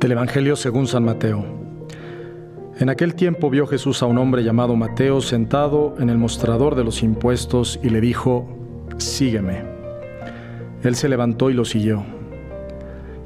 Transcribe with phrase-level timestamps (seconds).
[0.00, 1.44] Del Evangelio según San Mateo.
[2.78, 6.84] En aquel tiempo vio Jesús a un hombre llamado Mateo sentado en el mostrador de
[6.84, 8.48] los impuestos y le dijo,
[8.98, 9.64] Sígueme.
[10.84, 12.04] Él se levantó y lo siguió.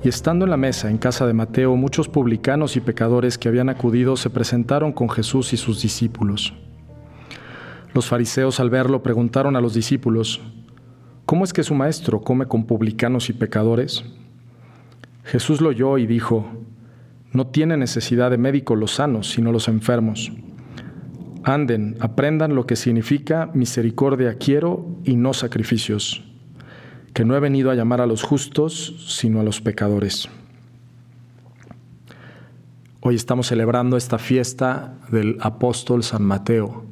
[0.02, 3.68] Y estando en la mesa en casa de Mateo, muchos publicanos y pecadores que habían
[3.68, 6.54] acudido se presentaron con Jesús y sus discípulos.
[7.92, 10.40] Los fariseos al verlo preguntaron a los discípulos,
[11.26, 14.06] ¿cómo es que su maestro come con publicanos y pecadores?
[15.24, 16.46] Jesús lo oyó y dijo,
[17.32, 20.32] no tiene necesidad de médicos los sanos, sino los enfermos.
[21.44, 26.22] Anden, aprendan lo que significa misericordia quiero y no sacrificios,
[27.14, 30.28] que no he venido a llamar a los justos, sino a los pecadores.
[33.00, 36.84] Hoy estamos celebrando esta fiesta del apóstol San Mateo.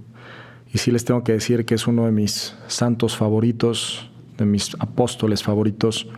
[0.73, 4.75] Y sí les tengo que decir que es uno de mis santos favoritos, de mis
[4.81, 6.09] apóstoles favoritos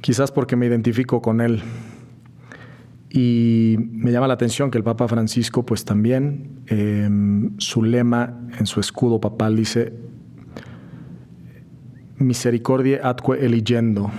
[0.00, 1.62] quizás porque me identifico con él.
[3.10, 8.66] Y me llama la atención que el Papa Francisco, pues también, em, su lema en
[8.66, 9.94] su escudo papal dice,
[12.18, 14.10] misericordia atque eligendo,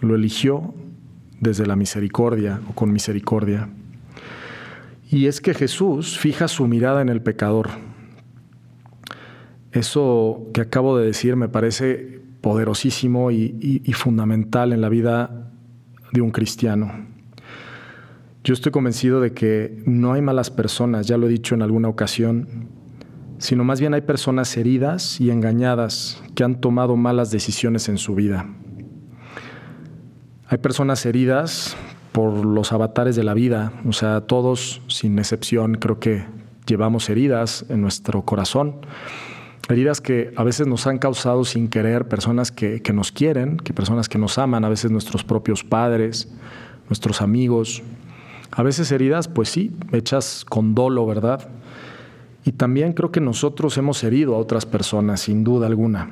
[0.00, 0.74] lo eligió
[1.40, 3.68] desde la misericordia o con misericordia.
[5.10, 7.70] Y es que Jesús fija su mirada en el pecador.
[9.72, 15.50] Eso que acabo de decir me parece poderosísimo y, fundamental en la vida
[16.12, 17.06] de un cristiano.
[18.44, 21.88] Yo estoy convencido de que no hay malas personas, ya lo he dicho en alguna
[21.88, 22.68] ocasión,
[23.38, 28.14] sino más bien hay personas heridas y engañadas que han tomado malas decisiones en su
[28.14, 28.46] vida.
[30.46, 31.76] Hay personas heridas
[32.12, 36.24] por los avatares de la vida, o sea, todos, sin excepción, creo que
[36.66, 38.76] llevamos heridas en nuestro corazón
[39.68, 44.08] heridas que a veces nos han causado sin querer personas que, nos quieren, que personas
[44.08, 46.28] que nos aman, a veces nuestros propios padres,
[46.88, 47.82] nuestros amigos.
[48.50, 51.48] A veces heridas, pues sí, hechas con dolo, ¿verdad?
[52.44, 56.10] Y también creo que nosotros hemos herido a otras personas, sin duda alguna.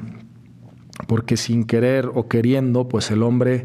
[1.06, 3.64] Porque sin querer o queriendo, pues el hombre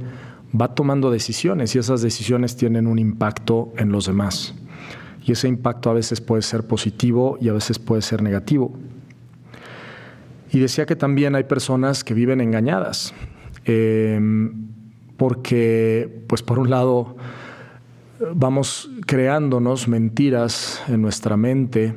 [0.60, 4.54] va tomando decisiones y esas decisiones tienen un impacto en los demás.
[5.26, 8.74] Y ese impacto a veces puede ser positivo y a veces puede ser negativo.
[10.52, 13.14] Y decía que también hay personas que viven engañadas,
[13.66, 14.68] em,
[15.18, 17.16] porque, pues por un lado,
[18.36, 21.94] vamos creándonos mentiras en nuestra mente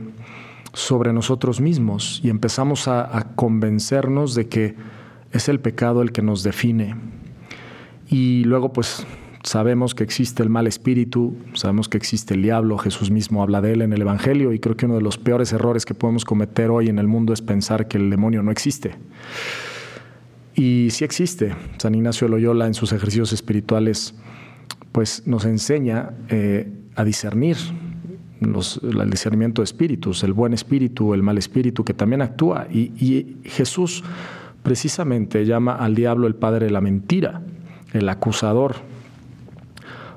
[0.72, 4.74] sobre nosotros mismos y empezamos a convencernos de que
[5.32, 6.94] es el pecado el que nos define.
[8.08, 9.06] Y luego, pues
[9.44, 13.74] Sabemos que existe el mal espíritu, sabemos que existe el diablo, Jesús mismo habla de
[13.74, 16.70] él en el Evangelio y creo que uno de los peores errores que podemos cometer
[16.70, 18.94] hoy en el mundo es pensar que el demonio no existe.
[20.54, 21.54] Y sí existe.
[21.76, 24.14] San Ignacio Loyola en sus ejercicios espirituales
[24.92, 27.58] pues nos enseña eh, a discernir
[28.40, 32.66] el discernimiento de espíritus, el buen espíritu, el mal espíritu que también actúa.
[32.70, 34.04] Y Jesús
[34.62, 37.42] precisamente llama al diablo el padre de la mentira,
[37.92, 38.93] el acusador,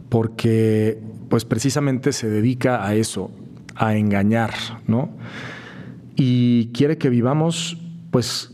[0.10, 3.32] porque pues precisamente se dedica a eso,
[3.76, 4.54] a engañar,
[4.88, 5.10] ¿no?
[6.16, 7.78] Y quiere que vivamos
[8.12, 8.52] pues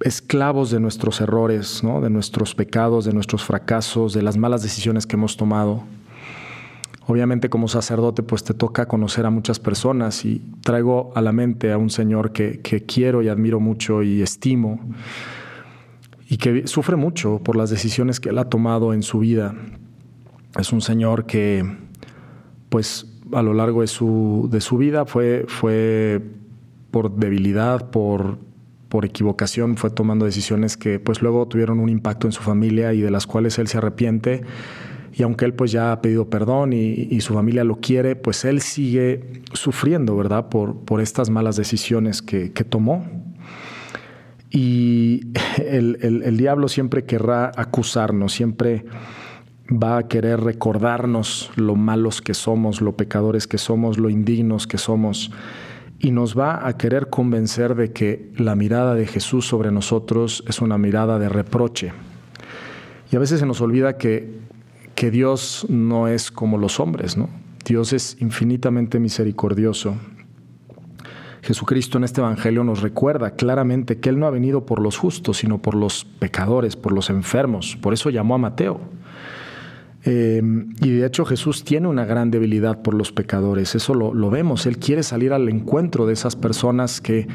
[0.00, 2.00] esclavos de nuestros errores, ¿no?
[2.00, 5.82] de nuestros pecados, de nuestros fracasos, de las malas decisiones que hemos tomado.
[7.06, 11.72] Obviamente como sacerdote pues te toca conocer a muchas personas y traigo a la mente
[11.72, 14.80] a un señor que, que quiero y admiro mucho y estimo
[16.28, 19.54] y que sufre mucho por las decisiones que él ha tomado en su vida
[20.58, 21.64] es un señor que,
[22.68, 26.20] pues, a lo largo de su, de su vida fue, fue
[26.90, 28.38] por debilidad, por,
[28.88, 33.00] por equivocación, fue tomando decisiones que, pues, luego tuvieron un impacto en su familia y
[33.00, 34.42] de las cuales él se arrepiente.
[35.12, 38.60] Y aunque él pues ya ha pedido perdón y, su familia lo quiere, pues él
[38.60, 40.48] sigue sufriendo, ¿verdad?
[40.48, 43.04] Por, por estas malas decisiones que, tomó.
[44.50, 48.84] Y el, el, diablo siempre querrá acusarnos, siempre
[49.70, 54.78] va a querer recordarnos lo malos que somos, lo pecadores que somos, lo indignos que
[54.78, 55.30] somos,
[55.98, 60.60] y nos va a querer convencer de que la mirada de Jesús sobre nosotros es
[60.60, 61.92] una mirada de reproche.
[63.12, 64.38] Y a veces se nos olvida que,
[64.94, 67.28] que Dios no es como los hombres, ¿no?
[67.64, 69.96] Dios es infinitamente misericordioso.
[71.42, 75.38] Jesucristo en este Evangelio nos recuerda claramente que Él no ha venido por los justos,
[75.38, 77.76] sino por los pecadores, por los enfermos.
[77.80, 78.80] Por eso llamó a Mateo.
[80.04, 80.42] Eh,
[80.80, 84.78] y de hecho Jesús tiene una gran debilidad por los pecadores, eso lo, vemos, Él
[84.78, 87.28] quiere salir al encuentro de esas personas que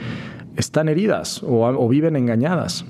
[0.56, 2.86] están heridas o, viven engañadas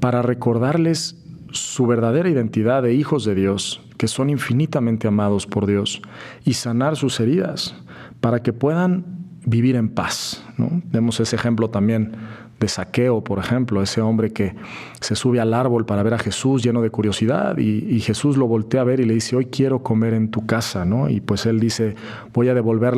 [0.00, 1.16] para recordarles
[1.50, 6.02] su verdadera identidad de hijos de Dios, que son infinitamente amados por Dios
[6.44, 7.74] y sanar sus heridas
[8.20, 9.06] para que puedan
[9.46, 10.44] vivir en paz.
[10.58, 10.82] ¿no?
[10.90, 12.12] Vemos ese ejemplo también
[12.58, 14.54] de saqueo, por ejemplo, ese hombre que
[15.00, 18.82] se sube al árbol para ver a Jesús lleno de curiosidad y, Jesús lo voltea
[18.82, 21.08] a ver y le dice, hoy quiero comer en tu casa, ¿no?
[21.10, 21.96] Y pues él dice,
[22.32, 22.94] voy a devolver,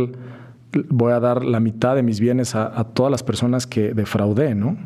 [0.90, 4.76] voy a dar la mitad de mis bienes a, todas las personas que defraudé, ¿no?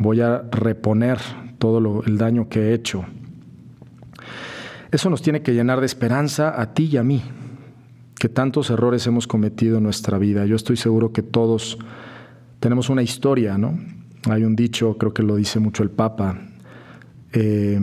[0.00, 1.18] Voy a reponer
[1.58, 3.04] todo el daño que he hecho.
[4.90, 7.22] Eso nos tiene que llenar de esperanza a ti y a mí,
[8.18, 10.46] que tantos errores hemos cometido en nuestra vida.
[10.46, 11.78] Yo estoy seguro que todos
[12.58, 13.78] tenemos una historia, ¿no?
[14.28, 16.38] Hay un dicho, creo que lo dice mucho el Papa,
[17.32, 17.78] eh,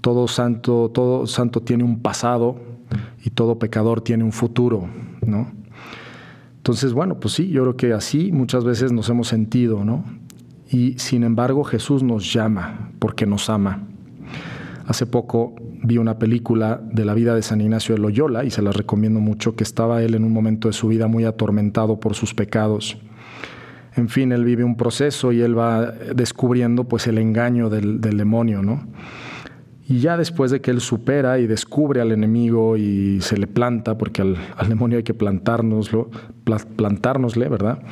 [0.00, 2.56] todo, santo, todo santo tiene un pasado
[3.24, 4.88] y todo pecador tiene un futuro,
[5.26, 5.52] ¿no?
[6.56, 10.04] Entonces, bueno, pues sí, yo creo que así muchas veces nos hemos sentido, ¿no?
[10.70, 13.86] Y sin embargo Jesús nos llama porque nos ama.
[14.86, 18.62] Hace poco vi una película de la vida de San Ignacio de Loyola y se
[18.62, 22.14] la recomiendo mucho, que estaba él en un momento de su vida muy atormentado por
[22.14, 22.96] sus pecados
[23.96, 28.62] en fin, él vive un proceso y él va descubriendo pues el engaño del, demonio,
[28.62, 28.86] ¿no?
[29.86, 33.98] Y ya después de que él supera y descubre al enemigo y se le planta,
[33.98, 34.36] porque al,
[34.68, 36.10] demonio hay que plantárnoslo,
[36.76, 37.82] plantárnosle, ¿verdad?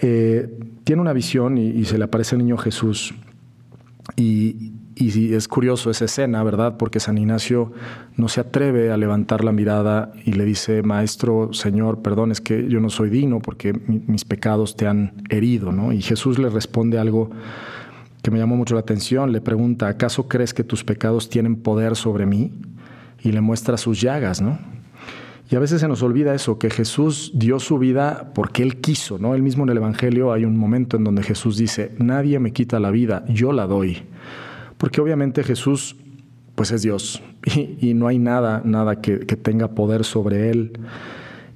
[0.00, 3.14] Eh, tiene una visión y, y, se le aparece el niño Jesús.
[4.16, 6.76] Y, y es curioso esa escena, ¿verdad?
[6.76, 7.72] Porque San Ignacio
[8.16, 12.68] no se atreve a levantar la mirada y le dice, Maestro, Señor, perdón, es que
[12.68, 15.92] yo no soy digno porque mis pecados te han herido, ¿no?
[15.92, 17.30] Y Jesús le responde algo
[18.22, 19.30] que me llamó mucho la atención.
[19.30, 22.52] Le pregunta, ¿acaso crees que tus pecados tienen poder sobre mí?
[23.22, 24.58] Y le muestra sus llagas, ¿no?
[25.50, 29.18] Y a veces se nos olvida eso, que Jesús dio su vida porque Él quiso,
[29.18, 29.34] ¿no?
[29.34, 32.80] Él mismo en el Evangelio hay un momento en donde Jesús dice, nadie me quita
[32.80, 34.02] la vida, yo la doy
[34.78, 35.96] porque obviamente Jesús
[36.58, 37.22] pues es Dios
[37.80, 40.72] y, no hay nada, nada que, tenga poder sobre Él.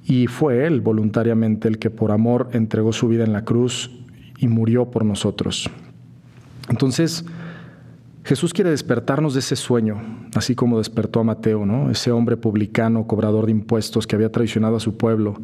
[0.05, 3.91] Y fue Él voluntariamente el que por amor entregó su vida en la cruz
[4.37, 5.69] y murió por nosotros.
[6.69, 7.25] Entonces,
[8.23, 10.01] Jesús quiere despertarnos de ese sueño,
[10.35, 11.91] así como despertó a Mateo, ¿no?
[11.91, 15.35] Ese hombre publicano, cobrador de impuestos que había traicionado a su pueblo,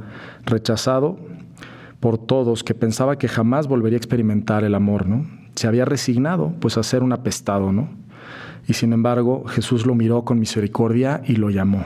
[0.46, 1.20] rechazado
[2.00, 5.26] por todos, que pensaba que jamás volvería a experimentar el amor, ¿no?
[5.60, 7.90] Se había resignado pues a ser un apestado, ¿no?
[8.66, 11.84] Y sin embargo Jesús lo miró con misericordia y lo llamó.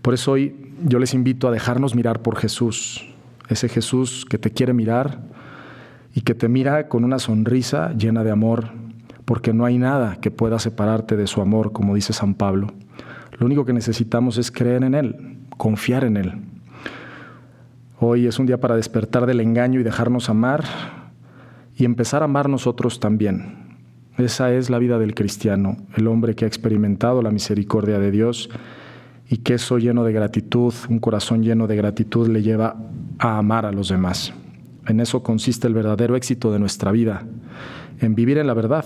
[0.00, 0.54] Por eso hoy
[0.84, 3.12] yo les invito a dejarnos mirar por Jesús,
[3.48, 5.18] ese Jesús que te quiere mirar
[6.14, 8.70] y que te mira con una sonrisa llena de amor,
[9.24, 12.68] porque no hay nada que pueda separarte de su amor, como dice San Pablo.
[13.36, 16.34] Lo único que necesitamos es creer en Él, confiar en Él.
[17.98, 21.03] Hoy es un día para despertar del engaño y dejarnos amar
[21.76, 23.64] y empezar a amar nosotros también.
[24.16, 28.48] Esa es la vida del cristiano, el hombre que ha experimentado la misericordia de Dios
[29.28, 32.76] y que eso lleno de gratitud, un corazón lleno de gratitud le lleva
[33.18, 34.32] a amar a los demás.
[34.86, 37.26] En eso consiste el verdadero éxito de nuestra vida,
[38.00, 38.84] en vivir en la verdad.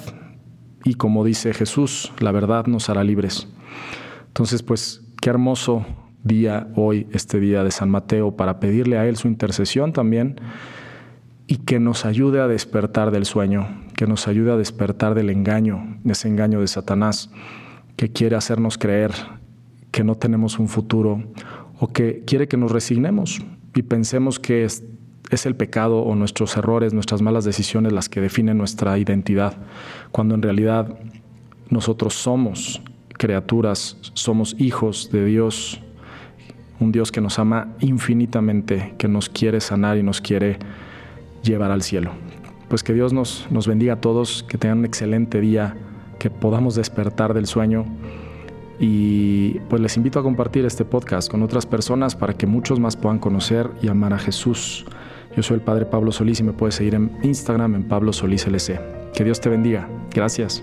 [0.84, 3.48] Y como dice Jesús, la verdad nos hará libres.
[4.28, 5.84] Entonces, pues, qué hermoso
[6.22, 10.36] día hoy, este día de San Mateo, para pedirle a Él su intercesión también
[11.50, 15.98] y que nos ayude a despertar del sueño, que nos ayude a despertar del engaño,
[16.04, 17.30] de ese engaño de Satanás,
[17.96, 19.12] que quiere hacernos creer
[19.90, 21.24] que no tenemos un futuro
[21.80, 23.40] o que quiere que nos resignemos
[23.74, 24.84] y pensemos que es,
[25.30, 29.56] es el pecado o nuestros errores, nuestras malas decisiones las que definen nuestra identidad,
[30.12, 30.98] cuando en realidad
[31.70, 32.82] nosotros somos
[33.14, 35.80] criaturas, somos hijos de Dios,
[36.78, 40.58] un Dios que nos ama infinitamente, que nos quiere sanar y nos quiere
[41.42, 42.12] llevar al cielo.
[42.68, 45.76] Pues que Dios nos, nos bendiga a todos, que tengan un excelente día,
[46.18, 47.86] que podamos despertar del sueño
[48.80, 52.96] y pues les invito a compartir este podcast con otras personas para que muchos más
[52.96, 54.86] puedan conocer y amar a Jesús.
[55.36, 58.46] Yo soy el Padre Pablo Solís y me puedes seguir en Instagram en Pablo Solís
[58.46, 58.80] LC.
[59.14, 59.88] Que Dios te bendiga.
[60.14, 60.62] Gracias.